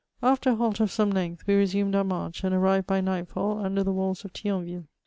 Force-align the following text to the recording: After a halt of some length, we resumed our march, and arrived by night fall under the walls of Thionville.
After 0.23 0.49
a 0.49 0.55
halt 0.55 0.79
of 0.79 0.89
some 0.91 1.11
length, 1.11 1.45
we 1.45 1.53
resumed 1.53 1.93
our 1.93 2.03
march, 2.03 2.43
and 2.43 2.55
arrived 2.55 2.87
by 2.87 3.01
night 3.01 3.27
fall 3.27 3.63
under 3.63 3.83
the 3.83 3.93
walls 3.93 4.25
of 4.25 4.33
Thionville. 4.33 4.87